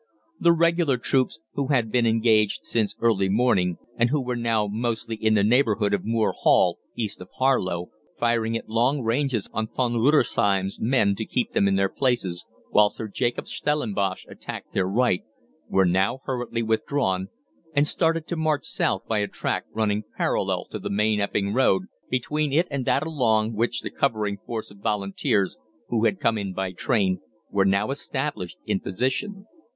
[0.39, 5.15] The regular troops, who had been engaged since early morning, and who were now mostly
[5.15, 9.93] in the neighbourhood of Moor Hall, east of Harlow, firing at long ranges on Von
[9.93, 14.87] der Rudesheim's men to keep them in their places while Sir Jacob Stellenbosch attacked their
[14.87, 15.21] right,
[15.69, 17.27] were now hurriedly withdrawn
[17.75, 21.83] and started to march south by a track running parallel to the main Epping Road,
[22.09, 25.57] between it and that along which the covering force of Volunteers,
[25.89, 27.19] who had come in by train,
[27.51, 29.45] were now established in position.